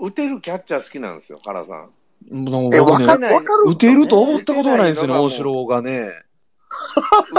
[0.00, 1.90] 打てるキャッチャー好きなんですよ、原さん。
[2.30, 6.10] え、わもう僕ねかる、わかる打てると思ったことがないんですよね、打てないのがもう大城がね。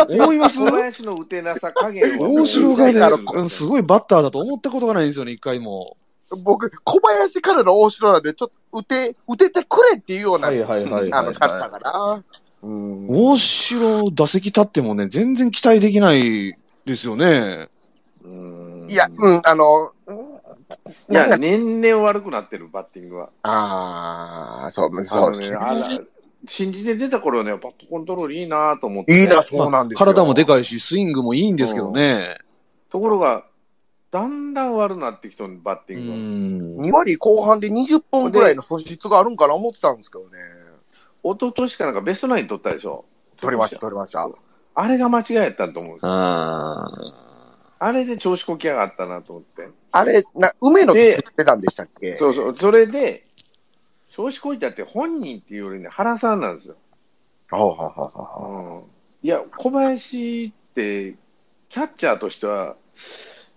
[0.10, 0.60] 思思います？
[0.60, 2.30] 小林の打てなさ加減は。
[2.30, 3.68] 大城がね、すい。
[3.68, 5.98] ごいバッターだと思ったことがないんですよね、一回も。
[6.44, 12.24] 僕、小林からの大城なんで、ちょっと打て、打ててくれっていうような、はいはいはいあの、キャッチャーかな。
[12.64, 13.08] うん。
[13.10, 17.70] 大城、打席立ってもね、全然期待できないですよね。
[18.24, 20.31] うんいや、うん、あの、うん
[21.10, 23.30] いや、年々悪くなってる、バッティングは。
[23.44, 25.58] ああ、そう、そうですね。
[26.48, 29.14] 新人で出た頃はね、バットコントロールいいなと思って。
[29.14, 30.06] いいな、そうなんですよ。
[30.06, 32.36] 体もでかいし、スイングもいいんですけどね。
[32.90, 33.46] ところが、
[34.10, 36.84] だんだん悪くなってきたのバッテうィングが。
[36.84, 36.88] ん。
[36.88, 40.38] 2割後半で20本ぐらいの素質があるんかな思ってたんですけどね。
[41.24, 43.06] 一昨年かなんかベストナイン取ったでしょ。
[43.40, 44.28] 取りました、取りました。
[44.74, 46.12] あれが間違いやったと思うんですよ。
[46.12, 46.88] あ
[47.80, 49.70] あれで調子こきやがったなと思って。
[49.92, 52.18] あれ、な、梅野って言ってたんでしたっけ？
[52.18, 52.56] そうそう。
[52.58, 53.26] それで、
[54.12, 56.76] 調子こいたって本人っていうよりね、原さんなんですよ。
[57.50, 58.84] ほうほうほうほううん。
[59.24, 61.16] いや、小林って、
[61.70, 62.76] キャッチャーとしては、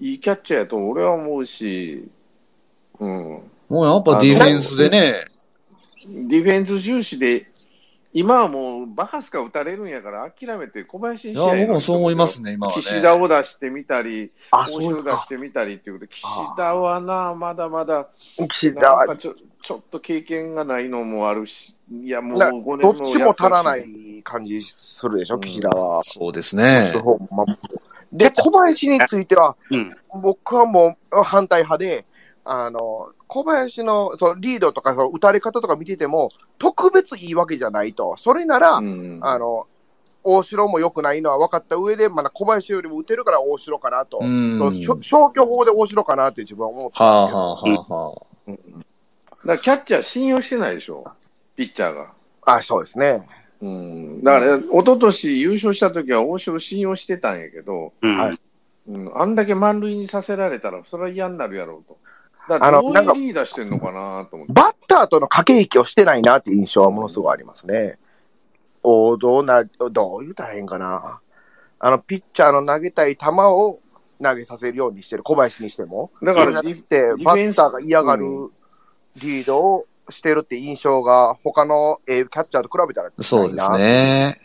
[0.00, 2.08] いいキャッチャーやと俺は思うし、
[2.98, 3.36] うん。
[3.36, 5.26] ーもうやっぱディフェンスでね、
[6.06, 7.50] ディフェンス重視で、
[8.16, 12.80] 今はもうバカスカ打たれるんやから諦めて小林にいや、僕もそう思いますね、今はね。
[12.80, 15.28] 岸田を出してみたり、あ、大そうですか城出し。
[15.28, 16.24] てみたりっていうことで、岸
[16.56, 18.08] 田はな、まだまだ、
[18.48, 19.34] 岸田はなんか、ちょ
[19.64, 26.04] ちょっと経験がないのもあるし、いや、もうな5ど年っちも足らない感じするでしょ、うん岸田は。
[26.04, 26.92] そうですね。
[28.12, 29.96] で、小林については、うん。
[30.22, 32.04] 僕はもう反対派で、
[32.44, 38.16] あの、小林のそうリードとかそう打たれ方とか見てても、特別いいわけじゃないと。
[38.18, 39.66] それなら、うんあの、
[40.22, 44.18] 大城も良くないのは分かった上で、まだ小林よりも打てるから大城かなと。
[44.20, 47.76] うんそう消去法で大城かなって自分は思ってはあますけど。
[47.76, 48.34] はあはあはあ。
[48.48, 48.58] だか
[49.46, 51.04] らキャッチャー信用してないでしょ、
[51.56, 52.12] ピッチャーが。
[52.46, 53.26] あ、そうですね。
[53.60, 58.18] うん、だから、一昨年優勝した時は大城信用してたんやけど、うん。
[58.18, 58.38] はい
[58.86, 61.98] うん、あんだけ満塁にさせられたら、それは嫌になるやろうと。
[62.48, 64.52] だかあのなんかうリーダーしてんのかなと思って。
[64.52, 67.98] バッターとの駆け引きをしてないなっていう印象はものすごいありますね。
[68.82, 71.20] おどうな、どう言うたらええんかな。
[71.78, 73.80] あの、ピッチャーの投げたい球を
[74.22, 76.10] 投げさせるようにしてる、小林にしても。
[76.22, 78.24] だからそうじゃなくて、バッターが嫌がる
[79.16, 83.70] リードをしてるって印象が、他のえーキャッチャーと比べたらそうです。
[83.78, 84.40] ね。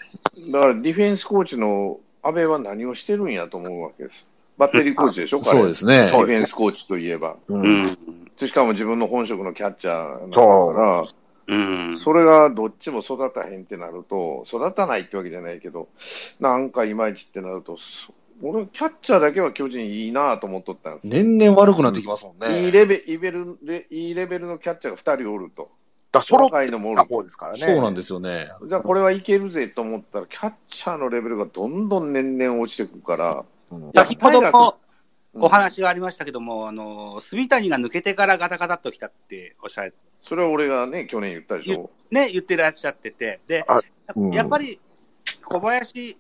[0.52, 4.30] だからディフェンスコーチの安倍は何をしてるんやと思うわけです。
[4.59, 6.12] バッテリーコーチでしょ、彼そうですねデ。
[6.12, 7.38] ィフェンスコーチといえば。
[7.47, 7.53] う。
[7.56, 7.97] うんん。
[8.38, 10.80] しかも自分の本職のキャッチャーだそか
[11.47, 11.97] ら、うん。
[11.97, 15.88] それがどっちも育たへんってなると、育たないってわけじゃないけど、
[16.42, 21.14] なんかいまいちってなると、そ俺、キャッチャーだけは巨人いいなと思っとったんですよ。
[21.14, 22.66] 年々悪くなってきますもんね。
[22.66, 25.69] いいレベル、いいレベルで、いいレベルのキャッチャーが2人おると。
[26.12, 27.59] だ揃っ若いのもおたる方ですからね。
[27.59, 28.50] そうなんですよね。
[28.68, 33.44] じゃあこれはいけるぜと思ったら、キャッチャーのレベルがどんどん年々落ちてくから、うん
[33.96, 34.78] 先ほどの
[35.34, 35.44] うん。
[35.44, 39.94] お話がありましたけども、あの、住谷が抜けてからガタガタっときたっておっしゃる、
[40.24, 41.91] それは俺がね、去年言ったでしょ。
[42.09, 43.80] ね、言ってらっしゃってて、であ、
[44.16, 44.31] うん。
[44.31, 44.80] やっぱり
[45.44, 46.18] 小林、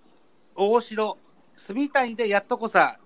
[0.55, 1.17] 大城、
[1.55, 2.99] 住谷でやっとこさ、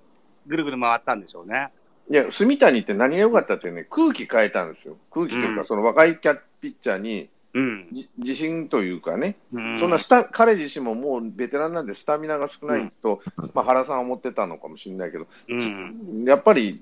[0.46, 1.70] ぐるぐる回ったんでしょうね。
[2.10, 4.98] いや、住谷って何が良かったってね、空気変えたんですよ。
[5.10, 5.68] 空気というか、うん。
[5.68, 7.88] その若いキャッピッチャーにうん。
[7.92, 13.22] じ自信というかね、うんそんなスタ彼自身ももうベテランなんでスタミナが少ないと、
[13.54, 16.24] まあ、原さんは思ってたのかもしれないけど、うん。
[16.26, 16.82] やっぱり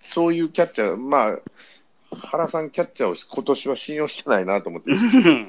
[0.00, 1.38] そういうキャッチャー、まあ、
[2.12, 4.90] 原さんキャッチャーを今年は信用してないなと思って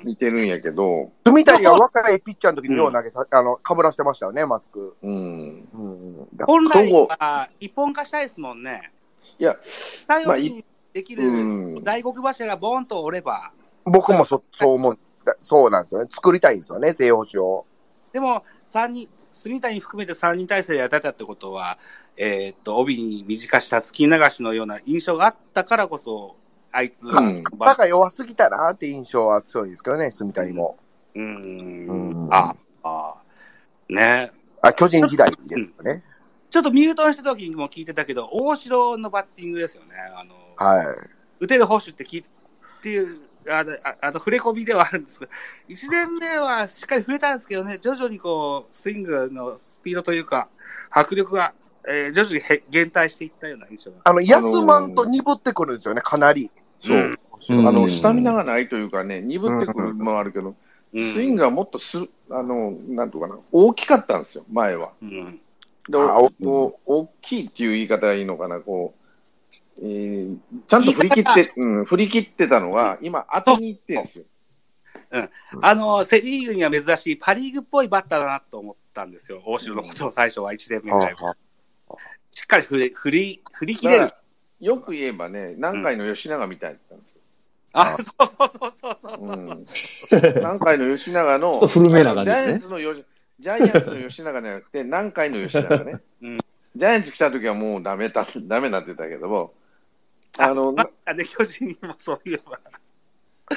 [0.04, 4.96] 見てるんやけど、住谷が若いピッチャーの時によう投げさ、あの、被らしてましたよね、マスク。
[5.02, 5.68] うん。
[5.74, 6.28] うん。
[6.36, 8.92] だ本来そは一本化したいですもんね。
[9.40, 9.58] いや、
[10.94, 11.84] できるうん。
[11.84, 13.52] 大黒柱がボーンと折れば、
[13.86, 15.00] 僕もそ、そう思う。
[15.24, 16.08] だそうなんですよね。
[16.10, 17.66] 作りたいんですよね、正方紙を。
[18.14, 21.78] でも、三人、住谷含めて3人体制でやってたってことは、
[22.18, 26.36] えーっと、帯に短したスキー流しのような印象があったからこそ、
[26.72, 30.78] あいつ、うんバカ弱すぎたなって印象は強いですけどね、住谷も。
[31.16, 32.34] うーうんん。
[32.34, 33.16] あ、あ、
[33.90, 36.04] ねあ、巨人時代ですよね。
[36.50, 39.96] ちょっとミュートにした時にも聞いてたけど、大城のバッティングですよね。
[40.16, 40.88] あの、はい。
[41.40, 42.30] 打てる保守って聞いて、
[42.80, 45.32] っていう、あの、ああの触れ込みではあるんですけど、
[45.70, 50.50] 1年目はしっかり触れたんですけどね、徐々にこう、スイングのスピードというか、
[50.90, 51.54] 迫力が、
[51.88, 53.98] えー徐々にへ減退していったような印象が。
[54.04, 56.52] あの、休まんと鈍ってくるんですよね、かなり。
[56.82, 56.98] そう。
[56.98, 60.56] うんあの、スタミナがないというかね、鈍ってくるのもあるけど、うん
[60.94, 61.98] スイングがもっとす、
[62.30, 64.92] あの、なんとかな、大きかったんですよ、前は。
[65.02, 65.40] うん。
[65.90, 69.01] で、大きいっていう言い方がいいのかな、こう、
[69.80, 70.38] えー
[70.68, 74.26] ちゃんと振り切って、うん、振り切ってたのが、今、当てに行ってんですよ。
[75.62, 79.42] あの、セリーグには珍しいパリーグっぽいバッターだなと思ったんですよ。
[79.46, 81.16] 大城のことを最初は1年目ぐらい。
[82.34, 84.14] しっかり振り、振り、振り切れる。
[84.62, 87.22] よく言えばね、南海の吉永みたいだったんですよ。
[87.74, 89.36] あ、そうそうそうそうそうそう。
[89.36, 89.66] うん、
[90.36, 92.96] 南海の吉永の、ちょっと古めな感じですねジャイアンツのよ
[93.40, 96.00] ジャイアンツの吉永じゃなくて、 南海の吉永ね。
[96.22, 96.40] うん
[96.74, 99.54] ジャイアンツ来た時はもうダメだ、ダメになってたけども、
[100.38, 102.60] あの、ああで、巨人にもそういえば。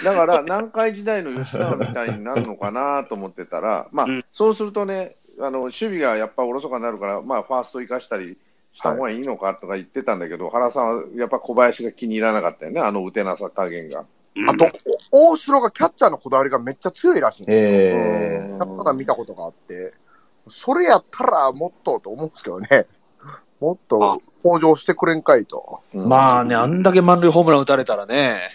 [0.03, 8.37] だから、南海時代の吉永みたいになるのかなと思ってたら、まあ、うんそうするとね、あの、守備がやっぱおろそかになるから、まあ、ファースト生かしたり
[8.73, 14.05] した方がいいのかとか言ってたんだけど、原さんはやっぱ小林が気に入らなかったよね、あの打てなさ加減が。
[14.49, 14.67] あと、
[15.13, 17.71] お大城がキャッチャーのこだわりがめっちゃ強いらしいんですよ。
[17.71, 19.95] えうんただ見たことがあって、
[20.49, 22.87] それやったらもっとと思うんですけどね。
[23.65, 25.81] もっと向上してくれんかいと。
[25.95, 28.51] えまあね、あんだけ満塁ホームラン打たれたらね、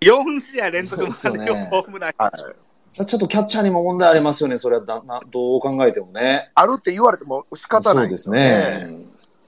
[0.00, 2.12] 4試合連続満塁ホームラン。
[2.90, 6.50] ちょっとキャッチャーにも問題ありますよね、それはだなどう考えてもね。
[6.54, 8.86] あるって言われても仕方ないですよそうね。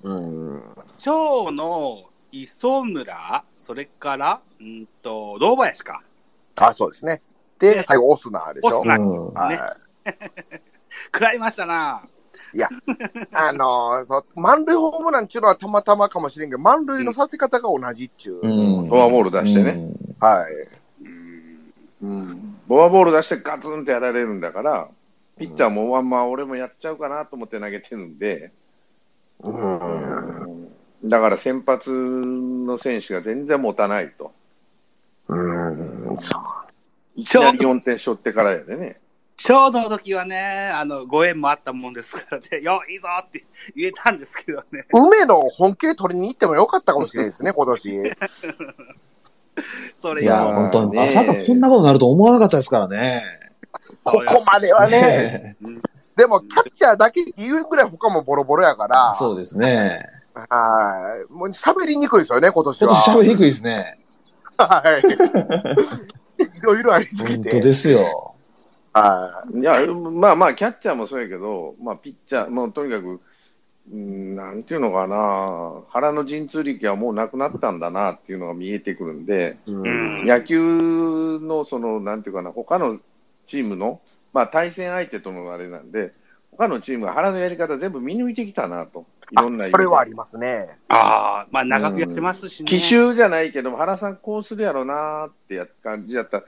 [0.03, 0.63] うんうん。
[0.99, 6.03] 長の磯村、それから、うんと、堂林か。
[6.57, 7.23] あ、そうですね。
[7.59, 8.87] で、最後、オスナーでしょオス。
[8.87, 9.57] ナうんはい。
[9.57, 9.61] ね
[11.13, 12.03] 食らいましたな。
[13.33, 18.41] あのーそう、満塁ホームランっていうのはたまたまかもしれんけど、満塁のさせ方が同じっちゅう。
[18.43, 19.71] うんフォアボール出してね。
[19.71, 20.53] うんはい。
[22.03, 24.89] うんうんフォアボール出してガツンとやられるんだから、
[25.39, 28.53] ピッチャーも、まあまあ、俺もやっちゃうかなと思って投げてるんで、
[29.41, 30.69] うん。
[31.05, 34.33] だから先発の選手が全然持たないと。
[35.29, 36.17] うん。
[36.17, 36.43] そう。
[37.17, 38.99] いきなり4点しょってからやでね。
[39.37, 43.45] 長野の時はね、あの、ご縁もあったもんですからね、 よ、いいぞって
[43.75, 44.87] 言えたんですけどね。
[44.93, 48.17] 梅野を本気で取りに行ってもよかったかもしれないですね、 今年。
[50.01, 53.25] それいや、まあ本当に、ねまさかこんなことになると思わなかったですからね。
[54.05, 55.57] ここまではね。
[56.17, 59.13] でも、キャッチャーだけっていうぐらい他もボロボロやから。
[59.13, 60.07] そうですね。
[60.35, 61.33] はい。
[61.33, 62.89] もう喋りにくいですよね、今年は。
[62.95, 63.99] ちょっと喋りにくいですね。
[64.57, 65.03] はい。
[66.59, 67.51] いろいろありすぎて。
[67.51, 68.36] 本当ですよ。
[69.01, 73.21] はいや、まあまあ、キャッチャーもそうやけど、まあ、ピッチャー、もうとにかく、
[73.93, 79.71] うんなんていうのかな、腹の陣痛力はもうなくなったんだなっていうのが見えてくるんで、い。
[79.71, 80.27] ううんん。
[80.27, 82.99] 野球のその、なんていうかな、他の
[83.47, 84.01] チームの、
[84.33, 86.13] まあ、対戦相手とのあれなんで、
[86.51, 90.79] 他のチームが腹のやり方全部見抜いてきたなと、いろんな意味でそれはありますね。
[90.89, 92.69] ああ、まあ長くやってますしね。
[92.69, 96.43] 奇襲じゃないけど、原さんこうするやろなってや感じだった。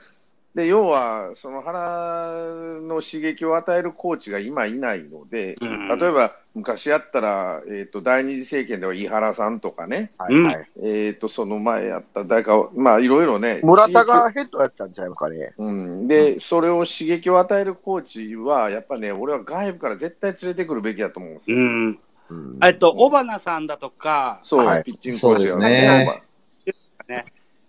[0.55, 2.33] で、要は、その原
[2.81, 10.67] の刺激を与えるコーチが今いないので、うん例えば昔やったら、えっ、と、第二次政権では井原さんとかね、うんはいはい。
[10.83, 13.61] えっ、と、その前やった誰か、まあ、いろいろね。
[13.63, 15.37] 村田刺がヘッドやったんちゃいますかね。
[15.37, 16.07] 激うん。
[16.07, 21.57] で、それを刺激を与えるコーチは、やっぱね、俺は外部から絶対連れてくるべきだと思うんですよ。
[21.57, 21.99] うん。
[22.29, 27.25] うんえっと、尾花さんだとか、そう、はいピッチングコーチがそうですね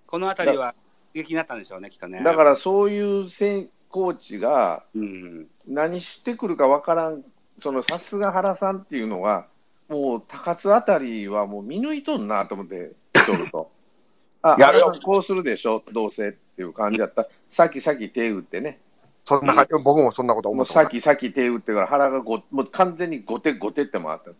[0.06, 0.74] このあたりは
[1.12, 2.22] 刺激になったんでしょうね、きっとね。
[2.22, 5.46] だからそういう選コーチが、うん。
[5.66, 7.22] 何してくるかわからん、
[7.60, 9.46] そのさすが原さんっていうのが、
[9.88, 13.70] もう高津あたりはもう見抜いとんなと思って、見とると。
[14.42, 17.28] あ、いや原さんこうするでしょ、どうせっていう感じだった。
[17.49, 18.78] さっきさっき手打ってね。
[19.25, 24.30] そんな感じ、僕もそんなこと思ってさっきさっき手打ってから腹がご、もう完全に後手後手って回った。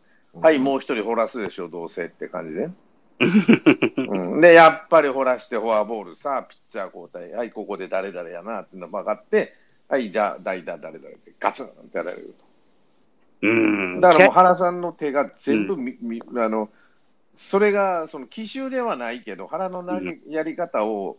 [0.41, 2.71] はい、もう一人掘らすでしょ、どうせって感じで。
[3.21, 9.55] うん、で、やっぱり掘らしてフォアボールさ、ピッチャー交代、はい、ここで誰々やなっていうのが分かって、
[9.89, 12.45] はい、じゃあ代打誰々でガツンってやられると。
[13.43, 14.01] うん。
[14.01, 16.71] だからもう原さんの手が全部み、みあの、
[17.35, 21.19] それが、その奇襲ではないけど、原の投げ、やり方を、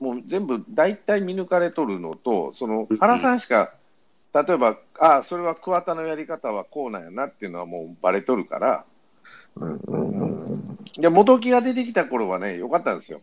[0.00, 3.74] もう全部大体見抜かれとるのと、その原さんしか、
[4.32, 8.84] 例えば、ああ、それは桑田のやり方はこうなんやなっていうのはもうバレとるから、うんうんうん
[10.98, 13.20] で、元木が出てきた頃はね、良かったんですよ。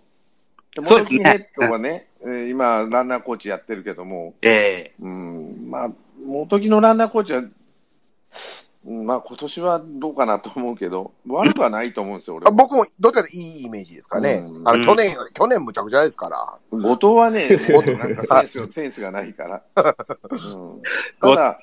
[0.75, 5.91] でそうですね元木ヘッドはね、えー今、ランナーコーチやってるけども、ええうん、まあ、
[6.25, 12.51] 元木のランナーコーチは、うんまあ、今年はどうかなと思うけど、悪くはないと思うんですよ、俺あ。
[12.51, 14.33] 僕もどっちかというといいイメージですかね。
[14.33, 16.37] うんあの、うん去年より、去年むちゃくちゃですから。
[16.71, 19.63] 後藤はね、もっとなんかセンスセンスがないから。
[19.75, 20.81] うん、
[21.19, 21.59] ただ、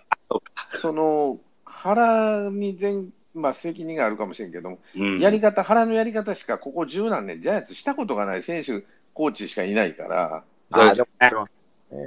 [0.71, 5.21] その、原に全、まあ、責任があるかもしれんけども、うん。
[5.21, 8.85] やり方、原のやり方しか、ここ十何年、ジャイアンツしたことがない選手、
[9.15, 10.45] コーチしかいないから、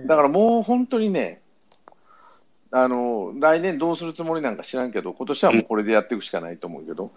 [0.08, 1.42] だからもう本当にね、
[2.72, 7.12] あの、来年どうするつもりなんか知らんけど、今年はもうこれでやっていくしかないと思うけど、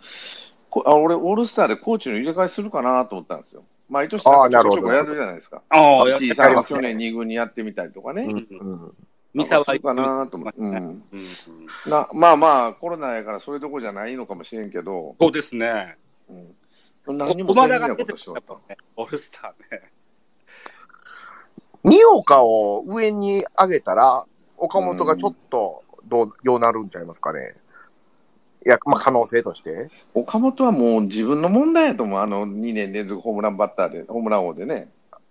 [0.70, 3.64] こあ俺、オールスターでコーチの入れ替えするかなと思ったんですよ。
[3.88, 5.62] 毎年ちょこちょこやるじゃないですか。
[5.70, 6.20] ああ、やっ
[6.64, 8.24] 去年2軍にやってみたりとかね。
[8.24, 8.94] うんうん
[9.38, 10.58] 三沢するかなと思って。
[10.58, 10.74] うん。
[10.74, 11.02] うん
[11.86, 15.96] なまあまあ、コロナやからそれどころじゃないのかもしれんけど、そうですね。
[17.06, 18.60] うん、何にも駒田が出てことしようと。
[18.68, 19.82] ね、オールスターね。
[21.84, 24.24] 二岡を上に上げたら、
[24.56, 27.54] 岡本がちょっとどう、ようなるんちゃいますかね。
[28.66, 29.88] いや、まあ可能性として。
[30.14, 32.18] 岡本はもう自分の問題やと思う。
[32.18, 34.90] あの2年連続ホームランバッターで、ホームラン王でね。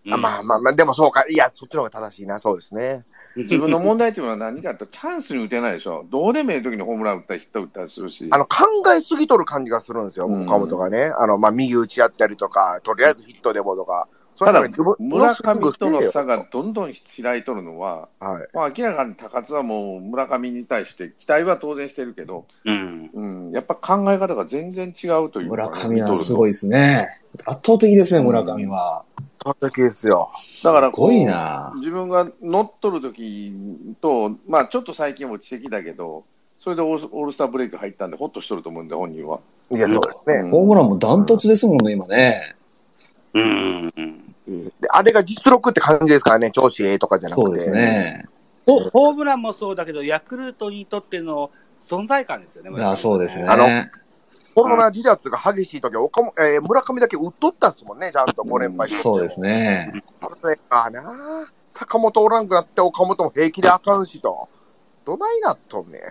[0.09, 1.25] あまあまあまあ、でもそうか。
[1.29, 2.39] いや、そっちの方が正しいな。
[2.39, 3.05] そうですね。
[3.35, 6.05] 自分の問題っていうのは何かとチャンスに打てないでしょ。
[6.09, 8.27] どうでもいい時にホームラン打ったりヒット打ったりするし。
[8.31, 10.27] あの、考えすぎとる感じがするんですよ。
[10.27, 11.11] うん岡本がね。
[11.17, 14.07] あの、まあ、右打ちやったりとか、とりあえずヒットでもとか。
[14.37, 14.61] そただ
[14.99, 18.23] 村上との差はがどんどん開いとるのは、い。
[18.55, 23.09] まあ、明らかに高津はもう村上に対して期待は当然してるけど、うん。
[23.15, 26.49] うん、やっぱ考え方が全然違うという村上はすごい。
[26.49, 27.19] いですね。
[27.47, 29.05] 圧倒的ですね、村上は。
[29.39, 30.29] 完璧ですよ。
[30.63, 31.73] だからこうすごいな。
[31.77, 33.51] 自分が乗っ取る時
[34.01, 36.25] と、まあちょっと最近落ちてきたけど、
[36.59, 39.39] それでオールオールスターブレイク入ったんで、ほっとしとると思うんで、本人は。
[39.71, 40.51] いや、そうですね。
[40.51, 42.55] ホームランもダントツですもんね、今ね。
[43.33, 44.26] うん。
[44.47, 46.51] であれが実力って感じですからね。
[46.51, 47.45] 調子ええとかじゃなくて。
[47.45, 47.71] そうです。
[47.71, 48.25] ね。
[48.65, 52.71] ホホームランもそうだけど、ヤクルトにとっての存在感ですよね。
[52.75, 53.47] いや、そうですね。
[53.47, 53.67] あの
[54.55, 58.11] コロナ離脱が激しい時は岡も、えー村上だけ打っとったっすもんね。
[58.11, 59.93] ちゃんと5連敗そうですね。
[60.19, 61.47] それかな。
[61.69, 64.49] 坂本おらんくなって岡本も平気であかんしと。
[65.05, 66.01] どないなっとんねん。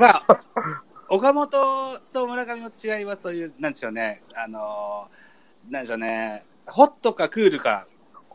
[0.00, 0.40] まあ、
[1.10, 4.22] 岡本と村上の違いはそういう、なんでしょうね。
[4.34, 6.46] あのー、なんでしょうね。
[6.66, 7.86] ホットかクールか。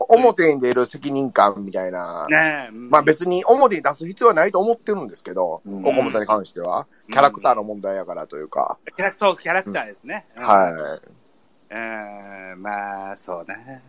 [0.08, 2.26] 表に出る責任感みたいな。
[2.28, 2.70] ねえ。
[2.70, 6.86] まあ別に表に出す必要はないと思ってるんですけど、うん岡本に関しては。
[7.08, 8.78] キャラクターの問題やからというか。
[8.96, 10.26] キャラクター、キャラクターですね。
[10.36, 10.40] い。
[10.40, 11.18] はい。
[11.70, 13.82] うん、まあ、そうね。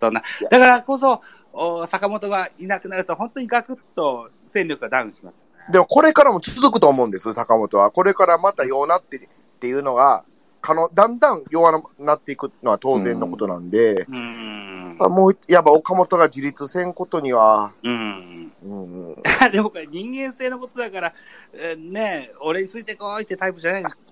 [0.00, 0.22] そんな。
[0.50, 1.20] だからこそ、
[1.52, 5.72] お坂本がいなくなると、本当にガクッと戦力がダウンします。
[5.72, 7.90] でもこれからも続くと思うんです、坂本は。
[7.90, 9.28] これからまた弱なってっ
[9.60, 10.24] ていうのが、
[10.60, 14.96] 可能、だんだん弱なっていくのは当然のことなんで、うん。
[14.98, 18.52] もう、やっぱ岡本が自立せんことには、うん。
[18.62, 19.16] うん、
[19.52, 21.14] でもこれ人間性のことだから、
[21.54, 24.02] えーねえ、俺についてこいってタイプじゃないです。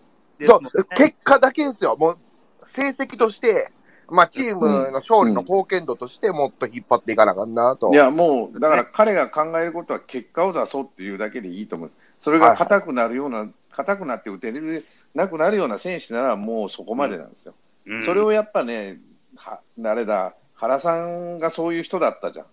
[0.42, 0.60] そう
[0.94, 1.96] 結果だけですよ。
[1.98, 2.18] もう、
[2.64, 3.70] 成績として、
[4.10, 7.92] まあ、チームの勝利の貢献度としてもっと引っ張っていかなあかんなと。
[7.92, 11.90] いや、もう、だから彼が考えることは結果を出そうっていうだけでいいと思う。
[12.20, 14.82] それが硬くなるような、硬くなって打てれ
[15.14, 17.54] なくなるような選手ならもうそこまでなんですよ。
[17.86, 19.00] うんそれをやっぱね、
[19.34, 22.46] は誰だ、原さんがそういう人だったじゃん。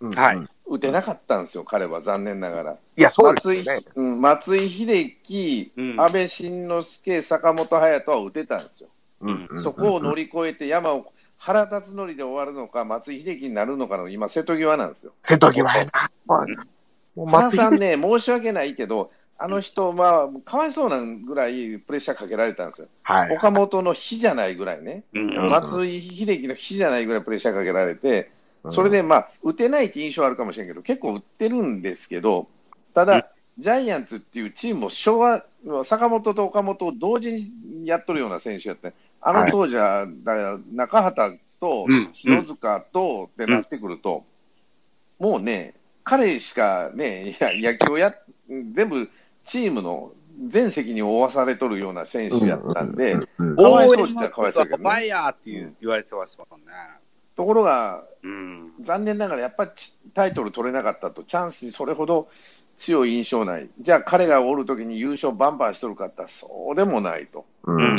[0.00, 2.72] うんはいうん打てなかったんですよ、彼は残念ながら。
[2.72, 3.84] いや、そうです松井よね。
[3.94, 8.88] うん、松井秀喜、うん安倍晋之助、坂本勇人は打てたんですよ。
[9.20, 15.12] うんうんそこを乗り越えて山を腹立つ乗りで終わるのか、松井秀喜になるのかの今、瀬戸際なんですよ。
[15.20, 16.10] 瀬戸際やな。
[16.24, 16.46] まあ
[17.14, 19.10] もう原松さんね、申し訳ないけど、
[19.42, 22.86] あの人、まあ、かわいそうなぐらいプレッシャーかけられたんですよ。
[23.02, 23.34] はい。
[23.34, 25.50] 岡本の日じゃないぐらいね、うん。
[25.50, 28.30] 松井秀喜の日じゃないぐらいプレッシャーかけられて、
[28.62, 28.72] うん。
[28.72, 32.46] それでまあ、打てないって印象はあるかもしれんけど、結構打ってるんですけど、
[32.94, 35.44] ただ、ジャイアンツっていうチームを昭和、
[35.84, 42.10] 坂本と岡本を同時にやっとるような選手やって、あの当時は、だ中畑とうん。
[42.12, 44.24] 篠塚とってなってくると、
[45.18, 48.14] もうね、彼しかね、野球をや、
[48.48, 49.08] 全部
[49.44, 50.12] チームの
[50.48, 53.16] 全責任を負わされとるような選手やったんで、
[53.58, 54.90] 応そうっちゃ援のかわいそうやけどね。
[54.90, 56.66] ファイヤーっていう言われてますもんね。
[57.36, 58.72] ところが、うん。
[58.80, 59.70] 残念ながらやっぱり
[60.14, 62.28] タイトル取れなかったと、チャンスにそれほど
[62.76, 67.96] 強い印象ない、じゃあ彼がおるときに優勝バンバンしとるかったらそうでもないと、うん。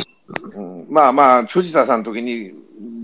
[0.55, 2.53] うん、まあまあ、藤田さんの時に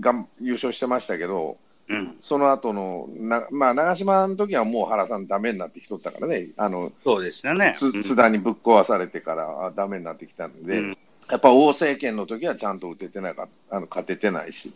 [0.00, 1.58] がん優勝してましたけど、
[1.90, 2.16] うん。
[2.20, 7.74] その後のなまあ長嶋の時はもう原さん、ダメになってきとったからね、あのそうでしたね。
[7.76, 10.98] つ津田にぶっ壊されてからあダメになってきたので、うん。
[11.28, 14.72] やっぱ王政権の時はちゃんと打ててなかった、あの勝ててないし。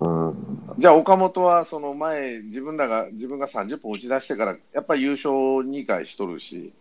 [0.00, 0.32] うん。
[0.78, 6.72] じゃあ岡本はその前、自分らが自分が30本打ち出してから、やっぱり優勝2回しとるし、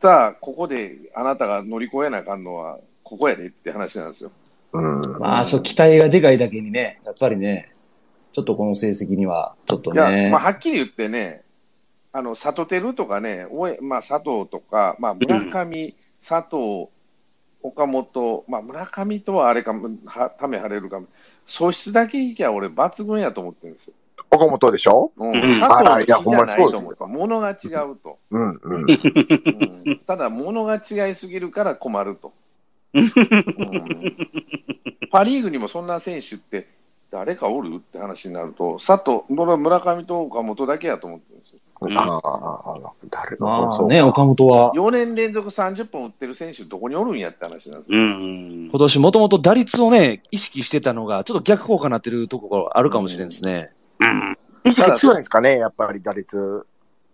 [0.00, 4.30] ただ、ここであなたが乗り越えなあかんのは、ここやでって話なんですよ。
[4.72, 5.18] うん。
[5.18, 7.70] まあ、そう、期待がでかいだけにね、やっぱりね、
[8.32, 10.30] ちょっとこの成績には、ちょっといや、ね。
[10.30, 11.42] まあ、はっきり言ってね、
[12.12, 15.94] あの里輝とかね、おえまあ、佐藤とか、まあ、村上、
[16.26, 16.88] 佐藤、
[17.62, 21.06] 岡本、まあ、村上とはあれかも、はため張れるかも、
[21.46, 23.94] 素質だけいきゃ俺、抜群やと思ってるんですよ。
[24.32, 25.10] 岡本でしょ？
[25.16, 26.34] うん、ん佐藤あいやじゃないと思う。
[26.36, 27.54] ほんまにそうですよものが違
[27.90, 28.18] うと。
[28.30, 28.82] うんうん。
[28.82, 32.32] うんただ、物が違いすぎるから困ると。
[32.94, 33.08] うん
[35.10, 36.68] パ・リーグにもそんな選手って
[37.10, 41.58] 誰かおるって話になると、佐藤、村上と岡本だけやと思ってるんですよ。
[41.82, 48.02] うんああ、誰がまそうね、岡本は、4年連続30本打ってる選手、どこにおるんやって話なんですうよ。
[48.02, 48.68] ん。
[48.68, 53.72] 今年もともと打率をね、意識してたのが、ちょっと逆効果になってるところあるかもしれんですね。
[53.98, 54.36] うん。
[54.64, 56.66] 意識強いんですかね、やっぱり打率。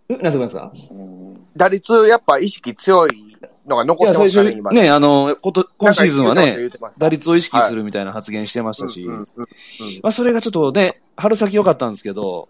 [0.08, 3.25] え、なぜですかうん打率、やっぱ意識強い
[3.66, 4.70] のがいや、残ってまね、最初に今。
[4.70, 6.56] ね、あの、こと今シーズンはね、
[6.98, 8.82] 打率を意識するみたいな発言してまし。
[8.82, 9.04] たし、
[10.02, 12.48] まあそれがちょっとね、春先良かったんですけど、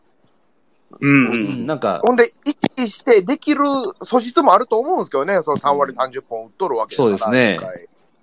[1.00, 1.26] うん。
[1.26, 1.66] ううんん。
[1.66, 3.60] なんか、ほんで、意識してできる
[4.02, 7.58] 素質もあると思うんですけどね、その3割30本打っとるわけだからそうですね。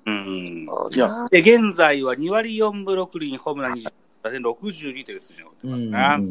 [0.06, 0.68] うん。
[0.94, 3.92] いやで、現在は2割4分6厘、ホームラン20、
[4.24, 6.30] 打点62という数字を打ってうんますね。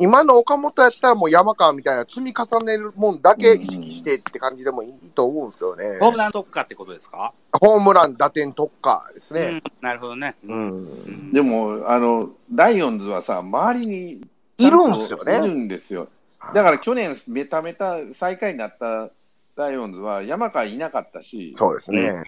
[0.00, 5.98] 今の岡本やったらもう山川みたいな積み重ねるもんだけ意識してって感じでもいいと思うんですけどね。
[6.00, 7.34] ホームラン特化ってことですか？
[7.52, 9.40] ホームラン、打点特化ですね。
[9.42, 9.62] うん。
[9.82, 10.36] なるほどね。
[10.44, 10.52] う。
[10.52, 11.32] うんん。
[11.32, 14.26] でも、あの、ライオンズはさ、周りに
[14.58, 16.08] いるんですよねいるんですよ。
[16.54, 19.10] だから去年、メタメタ最下位になった
[19.56, 22.24] ライオンズは山川いなかったし、そうですね。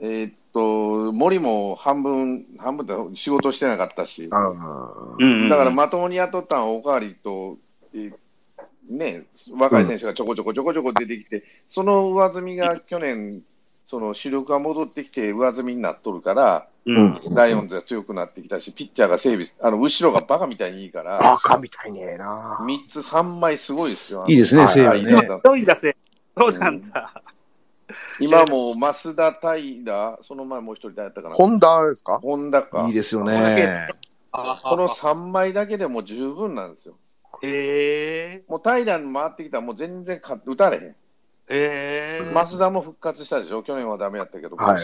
[0.00, 5.48] えーっと、森も半分、半分で仕事してなかったし、うんうん。
[5.50, 7.58] だからまともに雇ったのはおかわりと、
[7.94, 8.14] えー
[8.88, 13.42] ね、若い選手がちょこちょこちょこちょこ出てきて、その上積みが去年、
[13.86, 17.20] その主力が戻ってきて上積みになっとるから、うん。
[17.34, 22.60] ライオンズが強くなってきたし、ピッチャーが整備、あの後ろがバカみたいにいいから、赤みたいねえな。
[22.62, 24.24] 3つ、3枚すごいですよ。
[24.26, 25.02] いいですねはい西武
[25.82, 25.96] ね。
[26.34, 27.22] そうなんだ。
[28.20, 32.18] 今も増田平、その前もう一人誰やったかな、ホンダですか？
[32.20, 33.88] 本田かいい、ですよね。
[34.32, 36.94] この3枚だけでも十分なんですよ。
[37.42, 38.42] へえ。
[38.48, 40.84] もう平に回ってきたらもう全然か打たれへん。
[40.84, 40.94] へ
[41.48, 42.22] え。
[42.34, 44.82] 増田も復活したでしょ、去年はダメやったけど、はい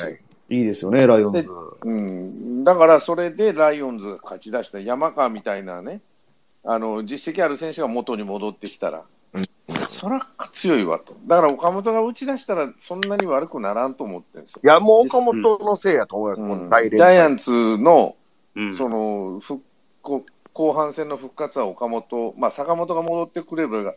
[0.48, 1.48] いいですよね、ライオンズ。
[1.82, 6.02] うん、だからそれでライオンズが勝ち出した山川みたいなね、
[6.62, 9.04] あの実績ある選手が元に戻ってきたら、
[10.02, 14.60] そら強いわと、だから岡本が打ち出したら、そんなに悪くならんと思ってるんですよ。
[14.64, 16.82] いや、もう岡本のせいやと思います。
[16.82, 18.16] うんジ連ャイアンツの
[18.56, 18.76] うん。
[18.76, 19.62] その復
[20.02, 23.94] 後後半戦の復活は岡本、まあ、坂本が戻ってくれるが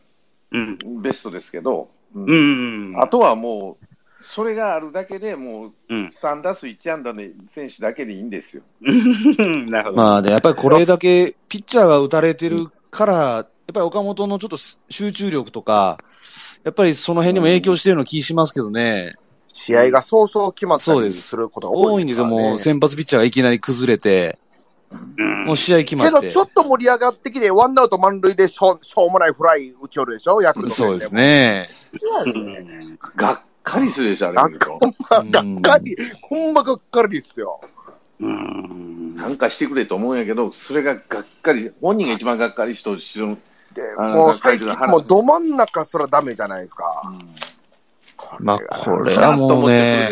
[0.52, 1.02] うん。
[1.02, 3.02] ベストですけど、うんうん。
[3.02, 3.86] あとはもう、
[4.22, 6.06] それがあるだけでもううん。
[6.06, 8.62] 3打数1安打の選手だけでいいんですよ。
[9.72, 9.98] なるほど。
[9.98, 14.58] まあね、やっぱりこれだけピッチャーが打たれてるから、やっぱり岡本のちょっと
[14.90, 15.98] 集中力とか、
[16.64, 19.16] やっぱりその辺にも影響してるような気しますけどね。
[19.54, 24.38] 試合が早々決まったりそうですすることが多いんですよ、多いですからねもう先発ピッチャーがいきなり崩れて、
[25.18, 26.42] うんもう試合決まけど、ってちょ。
[26.44, 31.16] っと盛り上がってきて、ワンアウト満塁でしょうしょうもないフライ打ちよるでしょ、ヤクルト戦そうです。
[31.16, 31.70] ね。
[32.26, 37.62] うんがっかりするでしょ、あれがっかり、ほんまがっかりですよ。
[38.20, 39.16] うん。
[39.16, 43.38] なんかしてくれと思うんやけど、それががっかり、本人が一番がっかりしとるし、うん
[43.76, 47.04] で、もう最近もうど真ん中すらダメじゃないですか。
[48.40, 50.10] まあ、これなはもうね。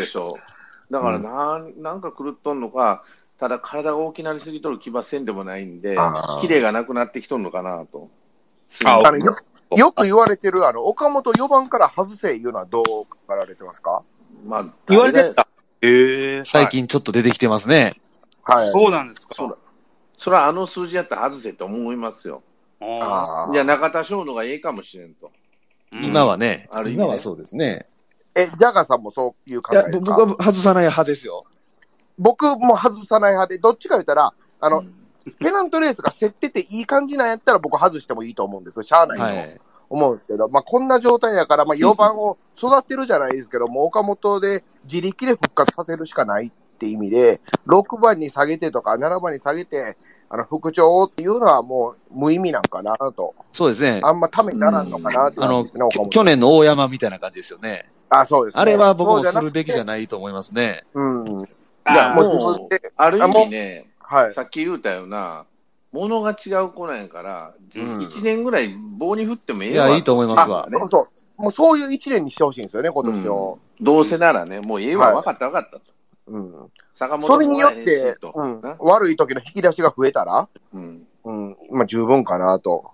[0.91, 3.04] だからなん、なんか狂っとんのか、
[3.39, 5.97] ただ体が大きなりすぎとる気はせんでもないんで
[6.39, 8.10] キレがなくなってきとるのかなと。
[8.86, 9.36] あよ
[9.76, 14.04] よく言われてる、あの、岡本4番から外せいうのはどう書かられてますか
[14.45, 15.47] まあ、言われてた。
[15.82, 16.45] へえ。
[16.45, 17.99] 最近ちょっと出てきてますね。
[18.43, 18.71] はい。
[18.71, 19.34] そうなんですか。
[19.34, 19.56] そら、
[20.17, 22.43] そらあの数字やったら外せと思いますよ。
[23.01, 25.31] ああーいや、中田翔のがええかもしれんと。
[25.93, 27.85] ー今はねある意味ね今はそうですね。
[28.35, 30.15] え、ジャガーさんもそういう考いや、えですか？
[30.15, 31.45] 僕は外さない派ですよ。
[32.17, 34.93] 僕も外さない派で、どっちか言ったら、あの、うん
[35.39, 38.83] ペナントレースが競ってていい感じなんやったら僕外してもいいと思うんですよ。
[38.83, 39.23] しゃあないと。
[39.23, 39.61] はい。
[39.89, 49.95] 思うんですけど、まあ、こんな状態やから、まあ、4番を育てるじゃないですけど、もう岡本で自力で復活させるしかないって意味で、6番に下げてとか、7番に下げて、
[50.29, 53.36] あの、副長っていうのはもう無意味なんかなと。
[53.51, 54.01] そうですね。
[54.03, 56.09] あんまためにならんのかなってあの、感じですね、岡本。
[56.09, 57.89] きょ去年の大山みたいな感じですよね。
[58.09, 58.62] あ、そうですね。
[58.62, 60.83] あれは僕もするべきじゃないと思いますね。
[60.93, 61.43] うん。
[61.43, 64.33] いや、もうある意味ね、はい。
[64.33, 65.45] さっき言うたような、
[65.91, 71.07] ものが違う子なんやから、うん1年ぐらい棒に振ってもええいやいいと思いますわねそうそ
[71.38, 71.41] う。
[71.41, 73.59] もうそういう一年にしてほしいんですよね、今年を。
[73.79, 75.92] どうせならね、もうええわ、はい分かった分かったと。
[76.27, 76.53] うん。
[76.95, 78.75] 坂本それによってうんな。
[78.79, 81.57] 悪い時の引き出しが増えたら、うんうん。
[81.71, 82.91] まあ十分かなと。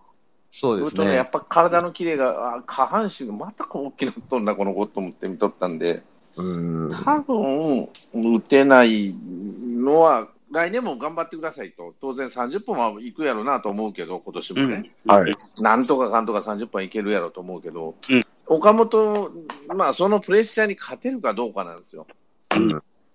[0.51, 1.29] そうですね、やねっ。
[1.29, 6.01] ぱ体のキレが、あ下半身がまたこう大きなっとんな、この子と思って見とったんで、
[6.35, 6.91] うん。
[6.91, 7.89] 多分、
[8.37, 11.93] 打てないのは、来年も頑張ってくださいと。
[12.01, 14.91] 当然30本は行くやろうなと思うけど、今年もね。
[15.05, 15.35] はい。
[15.59, 19.31] なんとかかんとか30本いけるやろうと思うけど、うん岡本、
[19.75, 22.07] まあ、そのプレッシャーに勝てるかどうかなんですよ。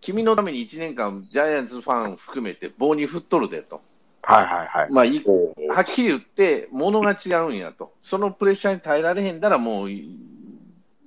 [0.05, 3.81] 君のために1年間、ジャイアンツファン含めて棒に振っとるでと。
[4.23, 4.91] はいはいはい。
[4.91, 7.93] まあ、はっきり言って、ものが違うんやと。
[8.03, 9.89] そのプレッシャーに耐えられへんだらもう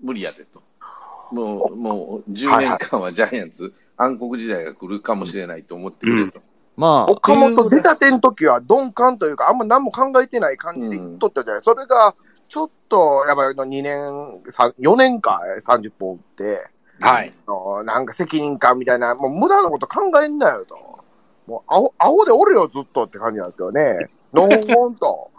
[0.02, 0.64] 無理やでと。
[1.32, 6.42] もう、もう10年間はジャイアンツ、暗黒時代が来るかもしれないと思ってくれと。
[6.76, 11.62] まあ、岡本出たての時は鈍感というか、あんま何も考えてない感じで言っとったじゃない。
[11.62, 12.16] それが、
[12.50, 17.34] ちょっと、やっぱり2年、三4年か、30本打って、はい。
[17.86, 20.76] なんか責任感みたいな、もう無駄なこと考えんなよと。
[21.48, 24.10] もう、アホ、アホでおるよ、ずっとって感じなんですけどね。
[24.34, 25.32] のほほんと。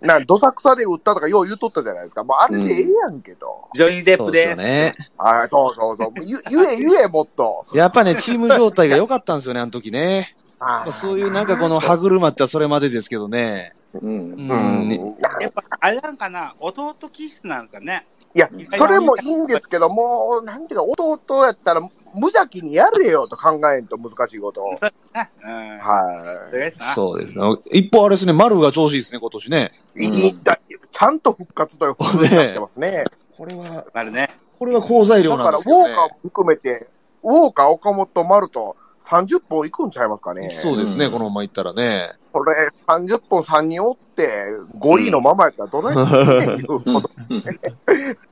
[0.00, 2.24] なんどさくさで打ったとかよう言っとったじゃないですか。
[2.24, 3.68] もうあれでええやんけど。
[3.74, 4.60] ジョニー・デップそうですです。
[4.60, 4.94] よね。
[5.18, 6.12] はい、そうそうそう。
[6.24, 7.66] ゆ言え、言え、もっと。
[7.74, 10.34] やっぱね、チーム状態が良かったんですよね、あの時ね。
[10.58, 13.72] まあそういうなんかこの歯車ってそれまでですけどね。
[13.94, 14.12] うんう。
[14.12, 15.16] うんん。
[15.40, 18.06] やっぱ、あれなんかな、弟気質なんですかね。
[18.34, 24.74] いや、それもいいんですけど、もう、なんていうか、弟やったら、無邪気にやれよと考えんと難しいことを。
[24.74, 26.84] はそれですな。
[26.86, 27.44] そうですね。
[27.72, 29.72] 一方あれですね、丸が調子いいですね、今年ね。
[29.96, 30.06] い。
[30.06, 30.58] いいだ
[30.92, 33.04] ちゃんと復活ということになってますね。
[33.36, 34.36] これは、あるね。
[34.58, 35.84] これは好材料だから、ウなんですけどね。
[35.84, 36.88] ォーカーも含めて、
[37.22, 40.50] ウォーカー、岡本、丸と30本いくんちゃいますかね。
[40.50, 42.12] そうですね、うんこのままいったらね。
[42.32, 42.52] これ、
[42.86, 44.46] 30本3人おって、
[44.78, 47.10] 5位のままやったらどないし ていうこと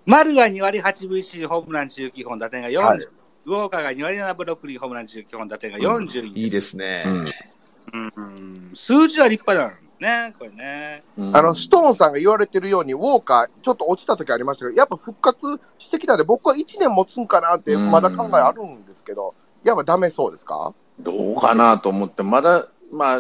[0.07, 2.83] 丸が2割8分1厘、ホームラン19本、打点が40。
[2.83, 3.09] はい
[3.47, 6.35] ウォーカーが2割7分6厘、ホームラン19本、打点が40。
[6.35, 7.05] いいですね。
[7.95, 8.73] うん。
[8.75, 11.03] 数字は立派なのね、これね。
[11.17, 20.73] うんあの、ストーンさんが言われてるように、ウォーカー、ちょっと落ちた時ありましたけど、やっぱ復活してきたんで、僕は1年持つんかなって、まだ考えあるんですけど、やっぱダメそうですか？
[21.01, 23.19] どうかなと思って、まだ、まあ、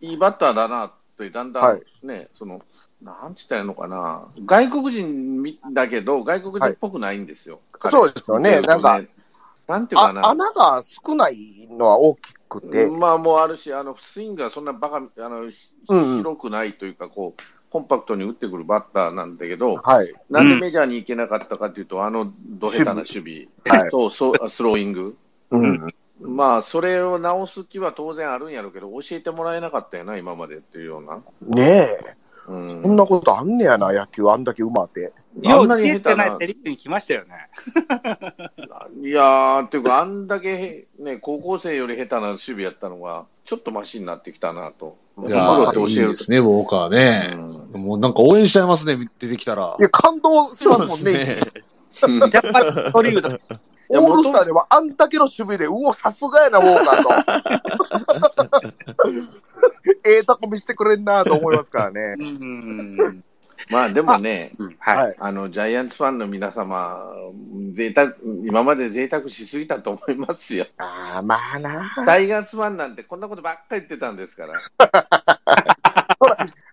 [0.00, 2.60] いいバッターだなって、だんだはいんね、その、
[3.02, 7.60] なんつったらいいのかな、外国人みだけど、外国人っぽくないんですよ。
[7.72, 9.00] 彼そうですよねなんか、
[9.66, 10.22] なんていうかな。
[10.22, 15.50] あ穴が少ないのは大きくて、まあ、もうあるし、あの、スイングがそんなバカ、あの、
[16.18, 20.14] 広くないというか、こう、コンパクトに打ってくるバッターなんだけど、はい。
[20.30, 23.06] なんでメジャーに行けなかったかというと、あの、ど下手な守
[23.64, 23.78] 備。
[23.78, 23.90] はい。
[23.90, 25.16] そう、そう、スローイング。
[25.50, 25.86] うん。
[26.20, 31.20] まあ、それを直す気は当然あるんやろうけど、教えてもらえなかったよな、今までっていうような。
[31.42, 32.16] ねえ。
[32.48, 32.70] うん。
[32.70, 34.28] そんなことあんねやな、野球。
[34.28, 35.00] あんだけ馬って。
[35.00, 36.36] ようあんなに消えてない。
[36.38, 37.34] セリフに来ましたよね。
[39.02, 44.96] いやー、っていうか、あんだけね、高校生より下手な守備やったのが、ちょっとマシになってきたなと。
[45.18, 46.10] いやプロって教ー、いえると。
[46.12, 47.34] いですね、ウォーカーね。
[47.34, 49.82] うんもうなんか応援しちゃいますね、出てきたらい。
[49.82, 51.36] や、感動しますもんね。
[52.02, 53.38] うん ジャパントリーグだ。
[53.90, 58.26] オールスターではあんだけの守備で、うお、さすがやな、ウォーカーと。
[60.04, 62.14] ええとこ見せてくれんなと思いますからね。
[62.18, 63.24] うん。
[63.70, 64.96] まあでもね、はい。
[64.96, 65.16] はい。
[65.18, 66.98] あの、ジャイアンツファンの皆様、
[67.72, 70.66] 贅沢、今まで贅沢しすぎたと思いますよ。
[70.78, 71.90] ああ、まあな。
[72.04, 74.52] タイガースファンなんてこんなことばっかり言ってたんですか ら。